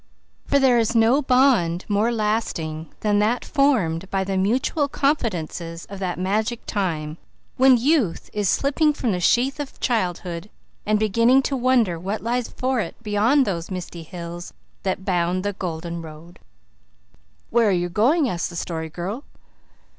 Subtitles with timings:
[0.47, 5.99] For there is no bond more lasting than that formed by the mutual confidences of
[5.99, 7.19] that magic time
[7.57, 10.49] when youth is slipping from the sheath of childhood
[10.87, 15.53] and beginning to wonder what lies for it beyond those misty hills that bound the
[15.53, 16.39] golden road.
[17.51, 19.23] "Where are you going?" asked the Story Girl.